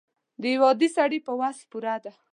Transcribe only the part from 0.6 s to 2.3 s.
عادي سړي په وس پوره ده.